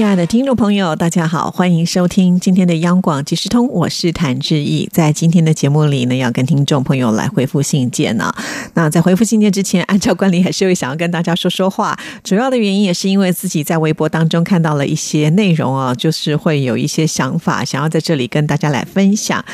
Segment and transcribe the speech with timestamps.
[0.00, 4.88] 亲爱的听众朋友，大家好，欢迎收听今天的央广即时通，我是谭志毅。
[4.90, 8.32] 在今天的节目里呢，要跟听众朋友来回复信件呢。
[8.72, 11.98] 那在回复信件之前，按照惯例，还是会想要跟大家说说话。
[12.24, 19.44] 主要的原因也是因为自己在微博当中看到了一些内容啊，就是会有一些想法，想要在这里跟大家来分享。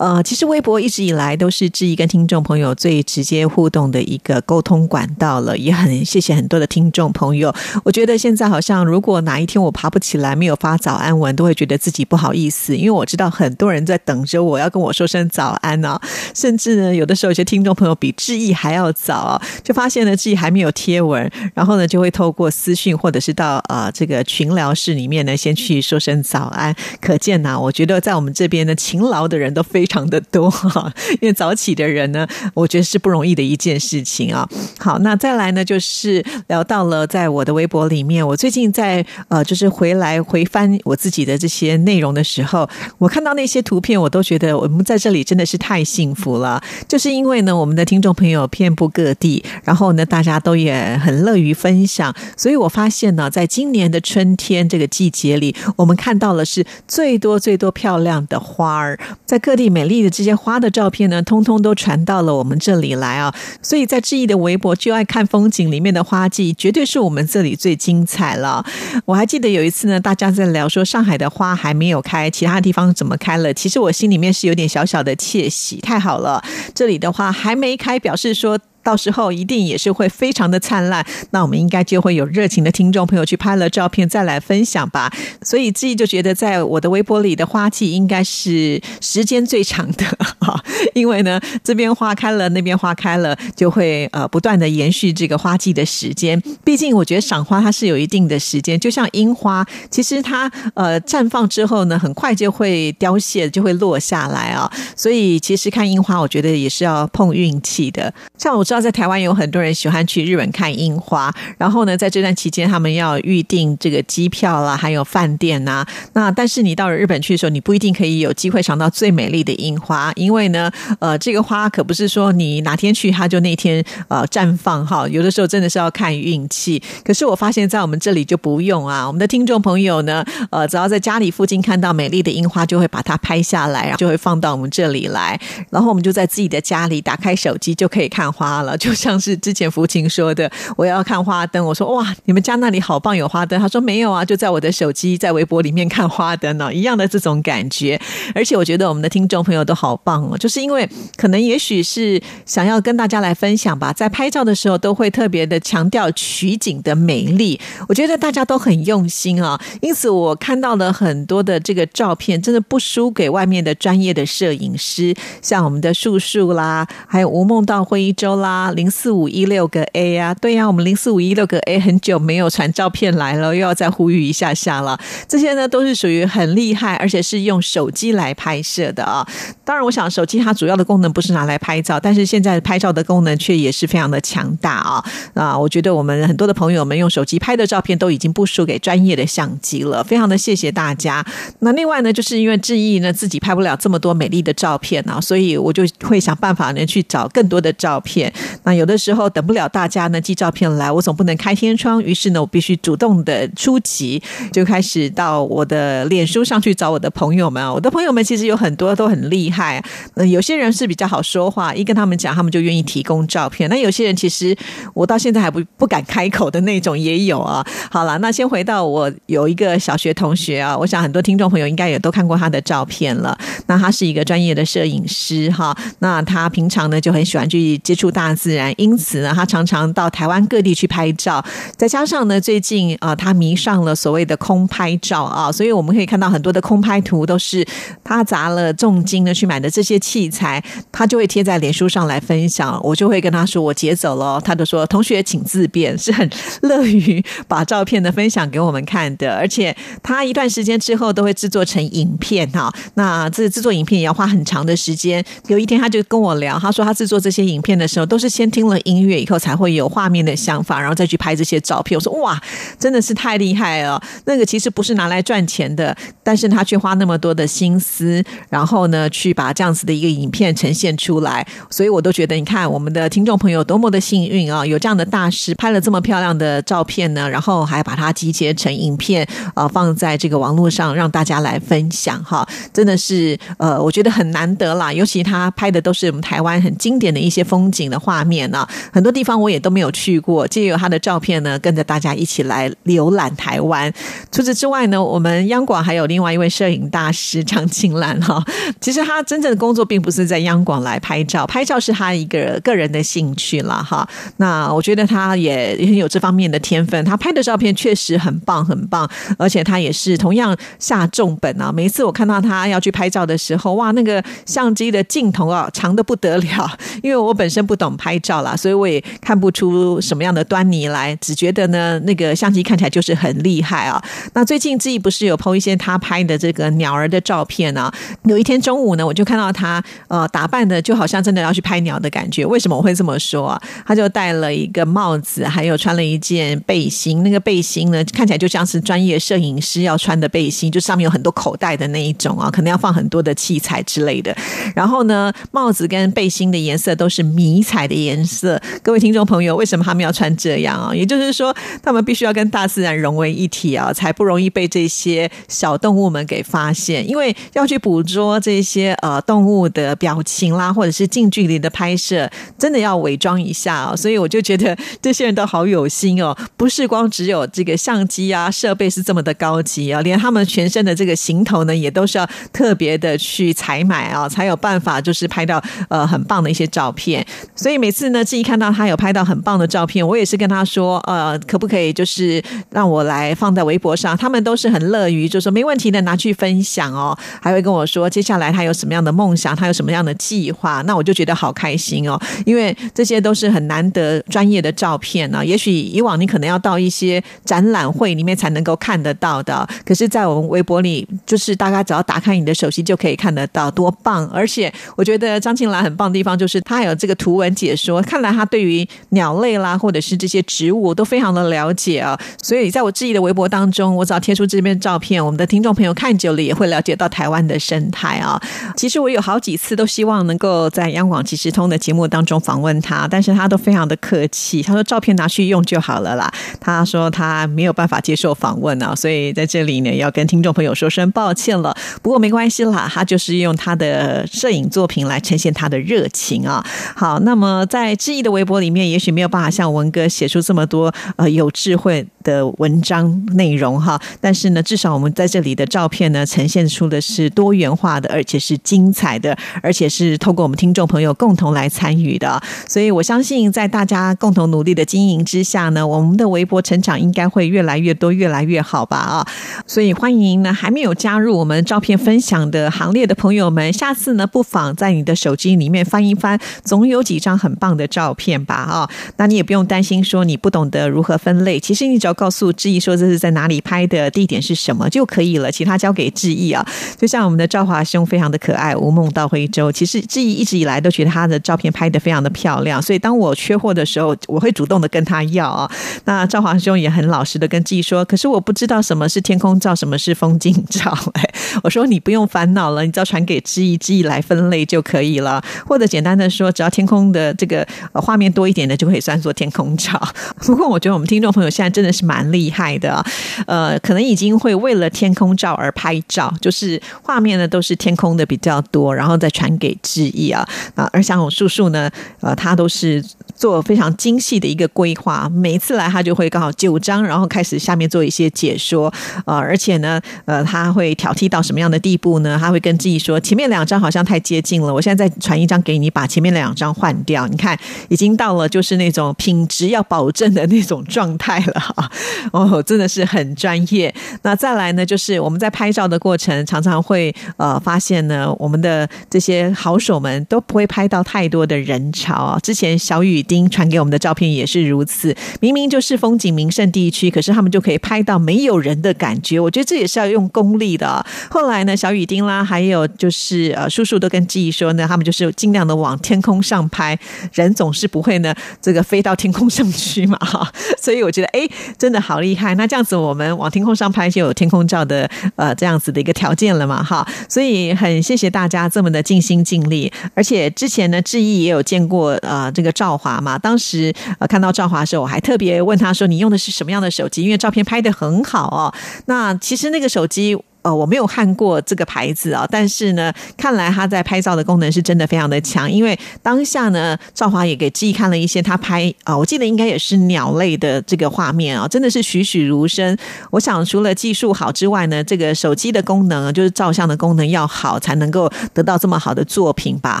[0.02, 7.54] 呃，其实微博一直以来都是志毅跟听众朋友最直接互动的一个沟通管道了，也很谢谢很多的听众朋友。
[7.84, 15.96] 我觉得现在好像，如果哪一天我爬不起来，没有发早安文，都会觉得自己不好意思，因为我知道很多人在等着我要跟我说声早安呢。
[16.34, 26.74] 甚至呢，有的时候有些听众朋友比志毅还要早，就发现呢志毅还没有贴文，然后呢就会透过私讯或者是到呃这个群聊室里面呢，先去说声早安。
[27.00, 30.02] 可见呐，我觉得在我们这边呢，勤劳的人都非常 常。
[30.12, 34.46] 的多哈，因为早起的人呢，我觉得是不容易的一件事情啊。
[34.78, 42.68] 好，那再来呢，就是聊到了在我的微博里面，我最近在呃，就是回来回翻我自己的这些内容的时候，
[42.98, 46.62] 我看到那些图片，我都觉得我们在这里真的是太幸福了。
[46.88, 59.82] 就是因为呢，我们的听众朋友遍布各地，然后呢，大家都也很乐于分享，所以我发现呢，在今年的春天这个季节里，我们看到了是最多最多漂亮的花儿，在各地美。
[59.82, 63.34] 丽的这些花的照片呢，通通都传到了我们这里来啊！
[63.60, 68.64] 所以在志毅的微博就爱看风景里面的花季，绝对是我们这里最精彩了。
[69.04, 73.52] 我还记得有一次呢，大家在聊说上海的花还没有开，其他地方怎么开了？
[73.52, 78.58] 其实我心里面是有点小小的窃喜，太好了，这里的花还没开，表示说。
[78.82, 85.12] 到时候一定也是会非常的灿烂，那我们应该就会有热情的听众朋友去拍了照片再来分享吧。
[85.42, 90.04] 所以自己就觉得，在我的微博里的花季应该是时间最长的
[90.40, 90.60] 哈，
[90.94, 96.40] 因为呢这边花开了，那边花开了，就会呃不断的延续这个花季的时间。
[96.64, 104.70] 毕竟我觉得赏花它是有一定的时间，就像樱花，其实它呃绽放之后呢，很快就会凋谢，就会落下来啊。
[104.96, 108.12] 所以其实看樱花，我觉得也是要碰运气的。
[108.36, 108.66] 像我。
[108.72, 115.84] 知道在台湾有很多人喜欢去日本看樱花，然后呢，在这段期间他们要预定这个机票啦，还有饭店呐。
[116.14, 126.82] 那但是你到了日本去的时候，你不一定可以有机会尝到最美丽的樱花，因为呢，呃，这个花可不是说你哪天去它就那天呃绽放哈，有的时候真的是要看运气。
[127.04, 135.38] 可是我发现，在我们这里就不用啊，我们的听众朋友呢，呃，只要在家里附近看到美丽的樱花，就会把它拍下来，然后就会放到我们这里来，
[135.68, 138.61] 然后我们就在自己的家里打开手机就可以看花。
[138.62, 141.64] 了，就像是之前福琴说的，我要看花灯。
[141.64, 143.58] 我说哇，你们家那里好棒，有花灯。
[143.60, 148.00] 他说没有啊，就在我的手机，在微博里面看花灯呢，一样的这种感觉。
[148.34, 157.58] 而且我觉得我们的听众朋友都好棒哦，就是因为可能也许是想要跟大家来分享吧，在拍照的时候都会特别的强调取景的美丽。
[157.88, 168.51] 我觉得大家都很用心啊，因此我看到了很多的这个照片，真的不输给外面的专业的摄影师，像我们的树树啦，还有吴梦到会议周啦。
[168.52, 174.98] 啊，零四五一六个 A 啊，对呀，我们零四五一六个 A 很久没有传照片来了，又要再呼吁一下下了。
[175.26, 179.26] 这些呢都是属于很厉害，而且是用手机来拍摄的啊。
[179.64, 185.02] 当然，我想手机它主要的功能不是拿来拍照，但是现在拍照的功能却也是非常的强大啊。
[185.32, 191.24] 啊，我觉得我们很多的朋友们用手机拍的照片都已经不输给专业的相机了，非常的谢谢大家。
[191.60, 198.30] 那另外呢，就是因为志毅呢自己拍不了这么多美丽的照片啊，所以我就会想办法呢去找更多的照片。
[198.64, 204.22] 那有的时候等不了大家呢寄照片来，我总不能开天窗，于是呢我必须主动的出击，
[204.52, 207.62] 就开始到我的脸书上去找我的朋友们。
[207.72, 209.82] 我的朋友们其实有很多都很厉害，
[210.14, 213.68] 呃，有些人是比较好说话，一跟他们讲，他们就愿意提供照片。
[213.68, 214.56] 那有些人其实
[214.94, 217.64] 我到现在还不不敢开口的那种也有啊。
[217.90, 223.38] 好了，那先回到我有一个小学同学啊，我想很多听众朋友应该也都看过他的照片了。
[223.66, 228.31] 那他是一个专业的摄影师哈，那他平常呢就很喜欢去接触大。
[228.34, 231.44] 自然，因此呢，他常常到台湾各地去拍照。
[231.76, 237.66] 再加上呢，最近啊，他迷上了所谓的空拍照啊，所以我们可以看到很多的空拍图都是
[238.04, 240.62] 他砸了重金呢去买的这些器材，
[240.92, 242.80] 他就会贴在脸书上来分享。
[242.82, 246.28] 我就会跟他说：“我截走了。”他就说：“同学请自便。”是很
[246.62, 249.34] 乐于把照片呢分享给我们看的。
[249.34, 252.72] 而且他一段时间之后都会制作成影片哈。
[252.94, 255.24] 那这制作影片也要花很长的时间。
[255.48, 258.06] 有一天他就跟我聊，他说他制作这些影片的时候。
[258.12, 261.96] 都是先听了音乐以后才会有画面的想法，然后再去拍这些照片。
[261.96, 262.38] 我说哇，
[262.78, 263.98] 真的是太厉害了！
[264.26, 271.46] 那个其实不是拿来赚钱的，但是他却花那么多的心思，然后呢，去把这样子的一个影片呈现出来。
[271.70, 284.92] 所以我都觉得，你看我们的听众朋友多么的幸运啊，有这样的大师拍了这么漂亮的照片呢，然后还把它集结成影片，呃，放在这个网络上让大家来分享哈，真的是呃，我觉得很难得啦。
[284.92, 293.92] 尤其他拍的都是我们台湾很经典的一些风景的画面呢，很多地方我也都没有去过，借由他的照片呢，跟着大家一起来浏览台湾。
[294.32, 298.44] 除此之外呢，我们央广还有另外一位摄影大师张青兰哈，
[298.80, 304.08] 其实他真正的工作并不是在央广来拍照，拍照是他一个个人的兴趣了哈。
[304.38, 309.08] 那我觉得他也很有这方面的天分，他拍的照片确实很棒很棒，
[309.38, 311.70] 而且他也是同样下重本啊。
[311.70, 324.02] 每一次我看到他要去拍照的时候，哇，那个相机的镜头啊长的不得了，因为我本身不懂拍照啦，所以我也看不出什么样的端倪来，只觉得呢那个相机看起来就是很厉害啊。
[324.34, 327.92] 那最近志毅不是有 PO 一些他拍的这个鸟儿的照片啊？
[328.24, 332.44] 有一天中午呢，我就看到他呃打扮的就好像真的要去拍鸟的感觉。
[332.46, 333.62] 为什么我会这么说啊？
[333.86, 337.22] 他就戴了一个帽子，还有穿了一件背心。
[337.22, 344.34] 那个背心呢，看起来就像是专业摄影师要穿的背心，就上面有很多口袋的那一种啊，可能要放很多的器材之类的。
[344.74, 348.60] 然后呢，帽子跟背心的颜色都是迷彩的颜色。
[348.82, 350.94] 各位听众朋友，为什么他们要穿这样啊？
[350.94, 357.08] 也就是说，他们必须要跟大自然融为一体啊，才不容易被这些小动物们给发现。
[357.08, 363.96] 因为要去捕捉这些呃动物的表情啦，或者是近距离的拍摄，真的要伪装一下哦。
[363.96, 377.24] 所以我就觉得这些人都好有心哦，不是光只有这个相机啊设备是这么的高级啊，连他们全身的这个行头呢，也都是要特别的去采买啊，才有办法就是拍到呃很棒的一些照片。
[377.54, 384.16] 所以以每次呢，自己看到他有拍到很棒的照片，我也是跟他说，呃，可不可以就是让我来放在微博上？
[384.16, 395.44] 他们都是很乐于就说没问题的，拿去分享哦，还会跟我说接下来他有什么样的梦想，他有什么样的计划，那我就觉得好开心哦，因为这些都是很难得专业的照片呢。
[395.44, 404.26] 也许以往你可能要到一些展览会里面才能够看得到的，可是，在我们微博里，就是大家只要打开你的手机就可以看得到，多棒！
[404.28, 412.18] 而且我觉得张庆兰很棒的地方就是他有这个图文解说，看来他对于鸟类啦或者是这些植物都非常的了解啊。
[412.42, 418.40] 所以在我质疑的微博当中，我只要贴出这边照片，我们的听众朋友看久了也会了解到台湾的生态啊。
[418.76, 426.28] 其实我有好几次都希望能够在央广即时通的节目当中访问他，但是他都非常的客气，他说照片拿去用就好了啦。
[426.60, 431.72] 他说他没有办法接受访问啊，所以在这里呢要跟听众朋友说声抱歉了。
[432.02, 436.64] 不过没关系啦，他就是用他的摄影作品来呈现他的热情啊。
[436.96, 452.40] 好，那么呃在志毅的微博里面，也许没有办法像文哥写出这么多呃有智慧的文章内容哈，但是呢，至少我们在这里的照片呢，呈现出的是多元化的，而且是精彩的，而且是透过我们听众朋友共同来参与的。
[452.66, 459.26] 所以我相信，在大家共同努力的经营之下呢，我们的微博成长应该会越来越多，越来越好吧啊！
[459.66, 468.90] 所以欢迎呢，还没有加入我们照片分享的行列的朋友们，下次呢，不妨在你的手机里面翻一翻，总有几张很棒的照片吧哈！
[469.16, 476.64] 那你也不用担心说你不懂得如何分类，其实你只要告诉志毅说这是在哪里拍的，地点是什么就可以了，其他交给志毅啊。
[476.96, 485.70] 就像我们的赵华兄非常的可爱，无梦到徽州，其实志毅一直以来都觉得他的照片拍的非常的漂亮，所以当我缺货的时候，我会主动的跟他要啊。
[486.04, 490.96] 那赵华兄也很老实的跟志毅说，可是我不知道什么是天空照，什么是风景照。
[491.14, 491.22] 哎，
[491.62, 495.42] 我说你不用烦恼了，你只要传给志毅，志毅来分类就可以了。
[495.66, 500.00] 或者简单的说，只要天空的呃这个画面多一点的，就可以算作天空照。
[500.44, 503.04] 不过我觉得我们听众朋友现在真的是蛮厉害的，
[503.46, 510.46] 呃，可能已经会为了天空照而拍照，就是画面呢都是天空的比较多，然后再传给志毅啊。
[510.74, 518.92] 啊，而像我叔叔呢，呃，他都是做非常精细的一个规划，每一次来他就会刚好九张，然后开始下面做一些解说，
[519.26, 522.38] 呃，而且呢，呃，他会挑剔到什么样的地步呢？
[522.40, 527.11] 他会跟志毅说，前面两张好像太接近了，我现在再传一张给你，把前面两张换掉。
[527.30, 531.90] 你看，已经到了就是那种品质要保证的那种状态了哈。
[532.32, 533.92] 哦，真的是很专业。
[534.22, 542.38] 那再来呢，就是我们在拍照的过程，常常会呃发现呢，我们的这些好手们都不会拍到太多的人潮。
[542.42, 549.38] 之前小雨丁传给我们的照片也是如此，明明就是风景名胜地区，可是他们就可以拍到没有人的感觉。
[549.38, 551.04] 我觉得这也是要用功力的。
[551.30, 556.98] 后来呢，小雨丁啦，还有就是呃叔叔都跟记忆说呢，他们就是尽量的往天空上拍。
[557.32, 562.54] 人总是不会呢这个飞到天空上去嘛哈， 所以我觉得哎，真的好厉害。
[562.54, 569.92] 那这样子我们往天空上拍就有天空照的呃这样子的一个条件了嘛哈，所以很谢谢大家这么的尽心尽力。
[570.14, 577.22] 而且之前呢，志毅也有见过呃这个赵华嘛，当时呃看到赵华的时候，我还特别问他说你用的是什么样的手机？
[577.22, 578.72] 因为照片拍的很好哦。
[579.06, 580.38] 那其实那个手机。
[580.62, 585.70] 呃，我没有看过这个牌子啊，但是呢，看来他在拍照的功能是真的非常的强。
[585.70, 592.96] 因为当下呢，赵华也给志毅看了一些他拍啊，我记得应该也是鸟类的这个画面啊，真的是栩栩如生。
[593.30, 600.00] 我想除了技术好之外呢，这个手机的功能就是照相的功能要好，才能够得到这么好的作品吧？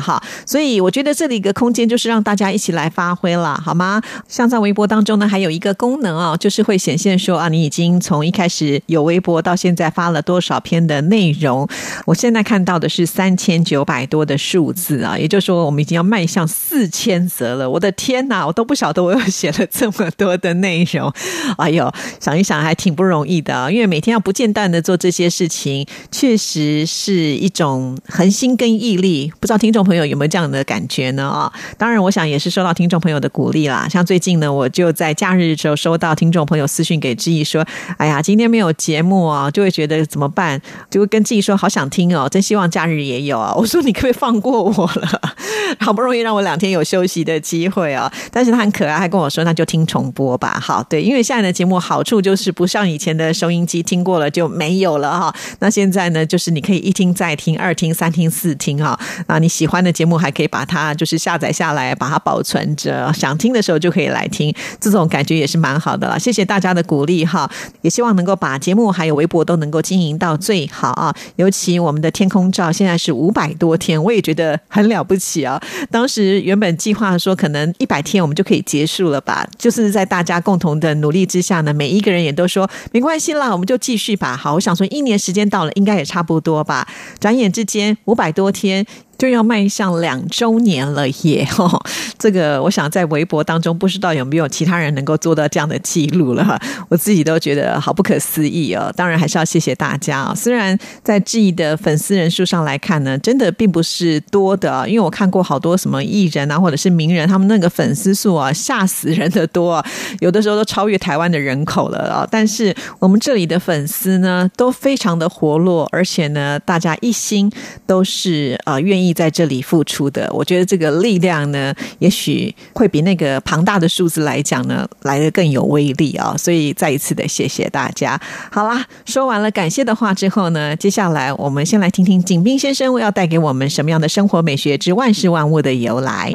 [0.00, 4.00] 哈，所以我觉得这里一个空间就是让大家一起来发挥了，好吗？
[4.28, 10.51] 像在微博当中呢，还有一个功能啊，就是会显现说啊，你已经从一开始有微博到现在发了多少。
[10.52, 11.66] 照片的内容，
[12.04, 17.70] 我现在看到的是三千九百多的数字啊，也就是说，我们已经要迈向四千则了。
[17.70, 21.10] 我的天哪，我都不晓得我又写了这么多的内容。
[21.56, 21.90] 哎呦，
[22.20, 29.32] 想一想还挺不容易的啊，因为每天要不间断的做这些事情，确实是一种恒心跟毅力。
[29.40, 31.26] 不知道听众朋友有没有这样的感觉呢？
[31.26, 33.88] 啊，当然，我想也是受到听众朋友的鼓励啦。
[33.88, 37.66] 像最近呢，我就在假日的时候收到听众朋友私讯给志毅说
[37.96, 40.41] ：“哎呀，今天没有节目啊，就会觉得怎么办？”
[40.90, 43.52] 就会跟自己说好想听哦，真希望假日也有啊！
[43.56, 45.20] 我说你可不可以放过我了？
[45.80, 48.12] 好不容易让我两天有休息的机会啊！
[48.30, 50.58] 但是他很可爱，还跟我说那就听重播吧。
[50.60, 55.34] 好，对，因为现在的节目好处就是不像以前的收音机听过了就没有了哈。
[55.60, 58.98] 那现在呢，就是你可以一听再听，二听三听四听哈。
[59.26, 66.18] 啊，你喜欢的节目还可以把它就是下载下来，把它保存着，想听的时候就可以来听，这种感觉也是蛮好的了。
[66.18, 70.31] 谢谢大家的鼓励哈，也希望能够把节目还有微博都能够经营到。
[70.36, 71.14] 最好啊！
[71.36, 75.60] 尤其我们的天空照现在是五百多天，我也觉得很了不起啊。
[75.90, 84.36] 当时原本计划说可能一百天我们就可以结束了吧，就是在大家共同的努力之下呢，每一个人也都说没关系啦，我们就继续吧。
[84.36, 86.86] 好，我想说一年时间到了，应该也差不多吧。
[87.18, 88.86] 转眼之间五百多天。
[89.22, 91.44] 就要迈向两周年了耶！
[91.44, 91.80] 哈，
[92.18, 96.60] 这个我想在微博当中，不知道有没有其他人能够做到这样的记录了。
[96.88, 98.92] 我自己都觉得好不可思议哦。
[98.96, 100.34] 当然还是要谢谢大家啊。
[100.34, 109.80] 虽然在质疑的粉丝人数上来看呢，真的并不是多的，因为我看过好多什么艺人啊，或者是名人，他们那个粉丝数啊，吓死人的多，
[110.18, 112.26] 有的时候都超越台湾的人口了啊。
[112.28, 117.48] 但是我们这里的粉丝呢，都非常的活络，而且呢，大家一心
[117.86, 119.11] 都是呃愿意。
[119.12, 126.34] 在这里付出的，我觉得这个力量呢，也许会比那个庞大的数字来讲呢，来的更有威力啊！
[126.36, 128.20] 所以再一次的谢谢大家。
[128.50, 136.32] 好啦，说完了感谢的话之后呢，接下来我们先来听听景斌先生要带给我们什么样的生活美学之万事万物的由来。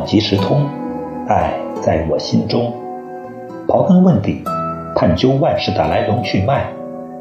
[0.00, 0.66] 央广即时通，
[1.28, 1.52] 爱
[1.82, 2.72] 在我心中。
[3.68, 4.42] 刨根问底，
[4.96, 6.64] 探究万事的来龙去脉，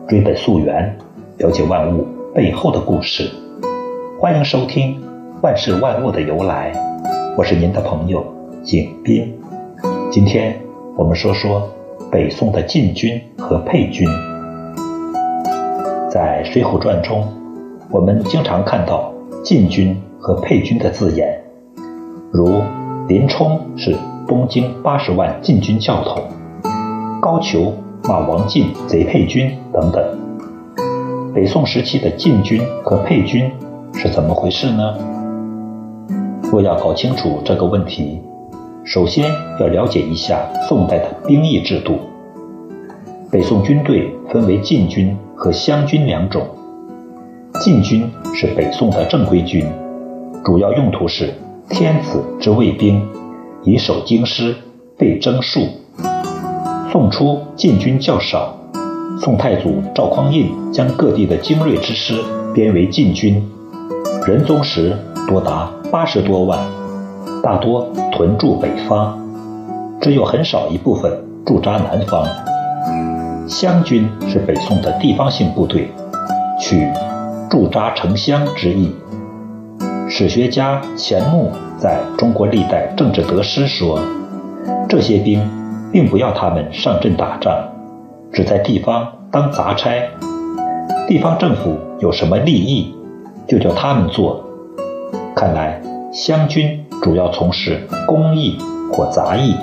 [0.08, 0.96] 追本溯源，
[1.40, 3.30] 了解万物背后的故事。
[4.18, 4.96] 欢迎收听
[5.42, 6.72] 《万事万物的由来》，
[7.38, 8.24] 我是您的朋友
[8.64, 9.38] 景斌。
[10.10, 10.58] 今天
[10.96, 11.70] 我们说说
[12.10, 14.08] 北宋的禁军和配军。
[16.10, 17.28] 在《水浒传》中，
[17.92, 19.12] 我们经常看到。
[19.42, 21.39] 禁军和配军的字眼，
[22.32, 22.62] 如
[23.08, 23.96] 林冲是
[24.28, 26.22] 东京八十万禁军教头，
[27.20, 27.72] 高俅
[28.04, 30.04] 骂王进贼配军等等。
[31.34, 33.52] 北宋时期的禁军和配军
[33.94, 34.96] 是怎么回事呢？
[36.52, 38.22] 若要搞清楚这个问题，
[38.84, 41.98] 首先要了解一下宋代的兵役制度。
[43.32, 46.46] 北宋军队分为禁军和乡军两种。
[47.60, 49.66] 禁军是北宋的正规军，
[50.46, 51.34] 主要用途是
[51.70, 53.08] 天子之卫兵，
[53.64, 54.56] 以守京师，
[54.98, 55.70] 备征戍。
[56.92, 58.58] 宋初禁军较少，
[59.22, 62.16] 宋太祖赵匡胤将各地的精锐之师
[62.54, 63.48] 编为禁军，
[64.26, 64.98] 仁宗时
[65.28, 66.60] 多达八十多万，
[67.44, 69.16] 大多屯驻北方，
[70.02, 72.28] 只有很少一部分驻扎南方。
[73.48, 75.92] 湘军是北宋的地方性部队，
[76.60, 76.88] 取。
[77.50, 78.94] 驻扎城乡之意。
[80.12, 84.00] 史学家钱穆在中国历代政治得失说，
[84.90, 85.40] 这些兵
[85.94, 87.56] 并不要他们上阵打仗，
[88.34, 90.02] 只在地方当杂差，
[91.08, 92.92] 地方政府有什么利益，
[93.48, 94.44] 就叫他们做。
[95.36, 95.80] 看来
[96.12, 98.58] 湘军主要从事工役
[98.92, 99.56] 或杂役，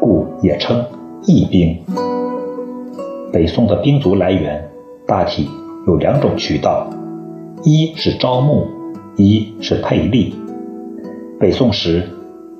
[0.00, 0.84] 故也称
[1.26, 1.76] 役兵。
[3.32, 4.70] 北宋的兵卒来源
[5.04, 5.50] 大体
[5.88, 6.86] 有两种渠道，
[7.64, 8.68] 一是招募，
[9.20, 10.32] 一是配吏。
[11.38, 12.08] 北宋时，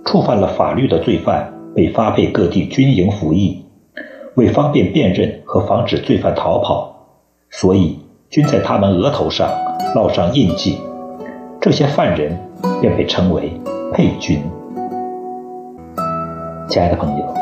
[0.04, 3.64] 触犯了法律的罪犯被发配各地军营服役，
[4.36, 6.94] 为方便辨认和防止罪犯逃跑，
[7.50, 7.98] 所以
[8.28, 9.50] 均在他们额头上
[9.94, 10.78] 烙上印记，
[11.60, 12.38] 这些犯人
[12.80, 13.52] 便被称为
[13.92, 14.40] 配军。
[16.68, 17.34] 亲爱的朋友，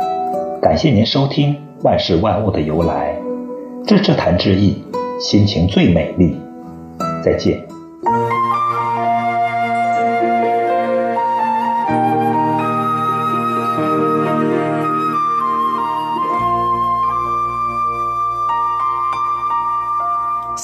[0.61, 3.15] 感谢您收听《万事万物的由来》，
[3.87, 4.83] 这这谈之意，
[5.21, 6.37] 心情最美丽。
[7.23, 7.78] 再见。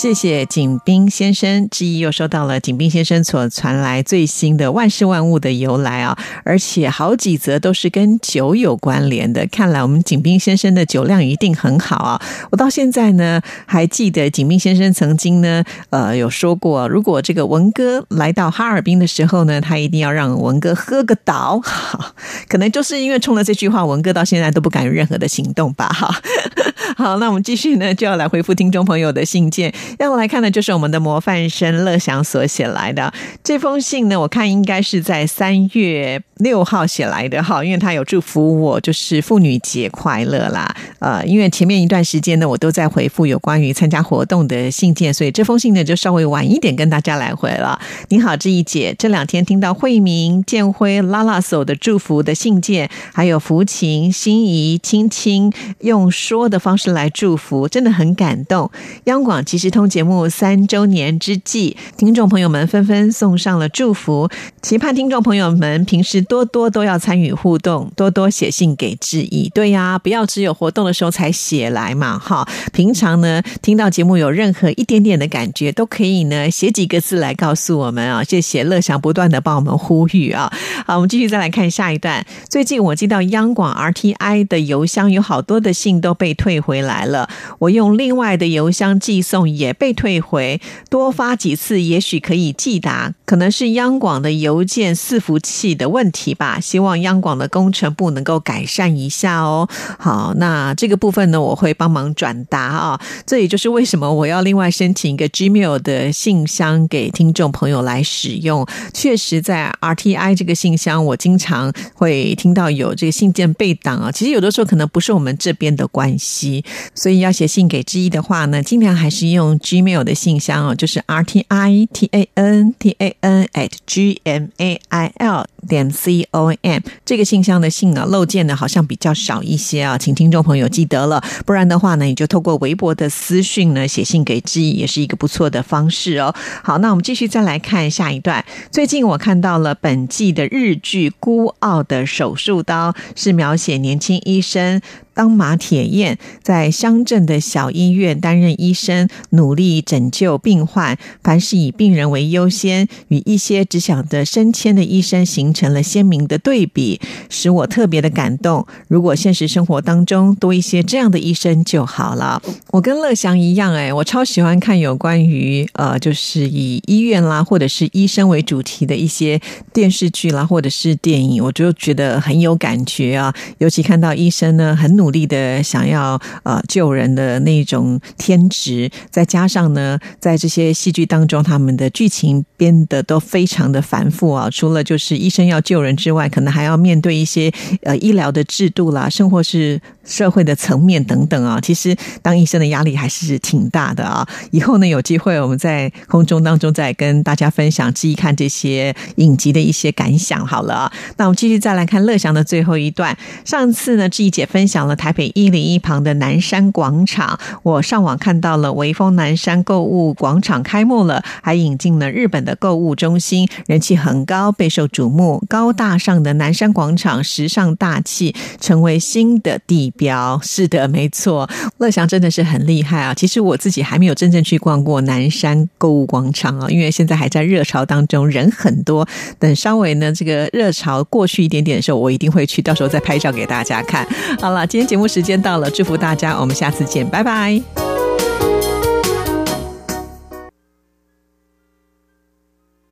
[0.05, 9.47] 谢谢景斌先生，之一又收到了景斌先生所传来最新的万事万物的由来啊，而且好几则都是跟酒有关联的。
[9.47, 12.21] 看来我们景斌先生的酒量一定很好啊！
[12.53, 21.63] 我到现在呢还记得景斌先生曾经呢呃有说过，如果这个文哥来到哈尔滨的时候呢，他一定要让文哥喝个倒。
[22.47, 25.89] 可能就是因为冲了这句话，文哥到现在都不敢有任何的行动吧？
[25.89, 26.15] 哈，
[26.99, 29.73] 好，那我们继续呢，就要来回复听众朋友的信件。
[29.99, 33.13] 让我来看的就是我们的模范生乐祥所写来的。
[33.43, 40.75] 这封信呢，我看应该是在三月六号写来的哈，因为他有祝福我，就是妇女节快乐啦。
[40.99, 47.81] 呃，因为前面一段时间呢，我都在回复有关于参加活动的信件，所以这封信呢就稍微晚一点跟大家来回了。
[48.09, 58.71] 你好，志怡姐，这两天听到慧明、建辉、拉拉手的祝福的信件，还有福琴、心仪、青青用说的方式来祝福，真的很感动。
[59.05, 59.85] 央广即时通。
[59.95, 64.29] 节目三周年之际，听众朋友们纷纷送上了祝福，
[64.61, 69.51] 期盼听众朋友们平时多多都要参与互动，多多写信给致意。
[69.55, 72.49] 对呀，不要只有活动的时候才写来嘛，哈。
[72.73, 78.25] 平常呢，听到节目有任何一点点的感觉，都可以呢写几个字来告诉我们啊。
[78.25, 80.51] 谢谢乐祥不断的帮我们呼吁啊。
[80.87, 82.25] 好，我们继续再来看下一段。
[82.49, 89.75] 最近我接到央广 RTI 的邮箱，有好多的信都被退回来了，我用另外的邮箱寄送也。
[89.75, 96.59] 被退回，多发几次也许可以寄达，可能是央广的邮件伺服器的问题题吧。
[96.59, 99.69] 希望央广的工程部能够改善一下哦。
[99.99, 102.99] 好，那这个部分呢，我会帮忙转达啊。
[103.27, 108.65] 这也就是为什么我要另外申请一个 Gmail 的信箱给听众朋友来使用。
[108.95, 114.13] 确实，在 RTI 这个信箱，我经常会听到有这个信件被挡啊。
[114.13, 119.59] 其实有的时候可能不是我们这边的关系，所以要写信给之一的话呢，尽量还是用。
[119.65, 125.13] Gmail 的信箱哦，就是 r t i t a n t a n at g m a i
[125.17, 136.35] l 点 c o m 这个信箱的信啊漏件呢好像比较少一些啊，请听众朋友记得了，不然的话呢，你就透过微博的私讯呢写信给志毅，也是一个不错的方式哦。
[136.63, 138.45] 好，那我们继续再来看下一段。
[138.71, 144.81] 最近我看到了本季的日剧《孤傲的手术刀》，是描写年轻医生。
[145.15, 157.01] 当马铁燕在乡镇的小医院担任医生，努力拯救病患，凡是以病人为优先，与一些只想着升迁的医生形成了鲜明的对比，
[157.31, 158.67] 使我特别的感动。
[158.89, 162.43] 如果现实生活当中多一些这样的医生就好了。
[162.73, 169.41] 我跟乐祥一样，哎，我超喜欢看有关于呃，就是以医院啦或者是医生为主题的一些
[169.73, 173.33] 电视剧啦或者是电影，我就觉得很有感觉啊。
[173.59, 175.04] 尤其看到医生呢，很努。
[175.05, 184.49] 努力的想要呃救人的那种天职，再加上呢，在这些戏剧当中，他们的剧情编的都非常的繁复啊。
[184.49, 191.61] 除了就是医生要救人之外，可能还要面对一些呃医疗的制度啦，甚或是社会的层面等等啊。
[191.61, 194.27] 其实当医生的压力还是挺大的啊。
[194.51, 200.47] 以后呢，有机会我们在空中当中再跟大家分享，记忆看这些影集的一些感想。
[200.47, 203.17] 好了，那我们继续再来看乐祥的最后一段。
[203.45, 204.95] 上次呢，志毅姐分享了。
[204.95, 215.45] 台北一零一旁的南山广场，我上网看到了微风南山购物广场开幕了，还引进了日本的购物中心，人气很高，备受瞩目。
[215.49, 220.41] 高大上的南山广场，时尚大气，成为新的地表。
[220.43, 223.13] 是的，没错，乐祥真的是很厉害啊！
[223.13, 229.07] 其实我自己还没有真正去逛过南山购物广场啊，因为现在还在热潮当中，人很多。
[229.39, 234.07] 等稍微呢这个热潮过去一点点的时候，我一定会去，到时候再拍照给大家看。
[234.41, 234.85] 好了，今天。
[234.85, 237.94] 节目时间到了，祝福大家，我们下次见，拜拜。